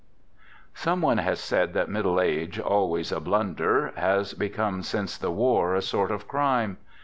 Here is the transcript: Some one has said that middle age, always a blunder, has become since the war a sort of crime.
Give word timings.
Some 0.73 1.03
one 1.03 1.19
has 1.19 1.39
said 1.39 1.75
that 1.75 1.87
middle 1.87 2.19
age, 2.19 2.57
always 2.59 3.11
a 3.11 3.19
blunder, 3.19 3.93
has 3.95 4.33
become 4.33 4.81
since 4.81 5.15
the 5.15 5.29
war 5.29 5.75
a 5.75 5.81
sort 5.83 6.09
of 6.09 6.27
crime. 6.27 6.77